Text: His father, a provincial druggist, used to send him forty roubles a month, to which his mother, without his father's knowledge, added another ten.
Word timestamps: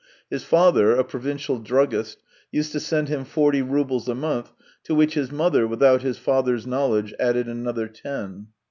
His 0.31 0.43
father, 0.43 0.95
a 0.95 1.03
provincial 1.03 1.59
druggist, 1.59 2.17
used 2.51 2.71
to 2.71 2.79
send 2.79 3.07
him 3.07 3.23
forty 3.23 3.61
roubles 3.61 4.09
a 4.09 4.15
month, 4.15 4.51
to 4.85 4.95
which 4.95 5.13
his 5.13 5.31
mother, 5.31 5.67
without 5.67 6.01
his 6.01 6.17
father's 6.17 6.65
knowledge, 6.65 7.13
added 7.19 7.45
another 7.45 7.87
ten. 7.87 8.47